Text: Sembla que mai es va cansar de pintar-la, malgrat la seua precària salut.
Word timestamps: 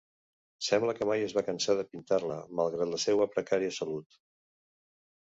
Sembla 0.67 0.95
que 0.99 1.07
mai 1.09 1.25
es 1.25 1.35
va 1.39 1.43
cansar 1.51 1.77
de 1.81 1.87
pintar-la, 1.93 2.39
malgrat 2.63 2.93
la 2.97 3.03
seua 3.07 3.31
precària 3.37 3.81
salut. 3.81 4.23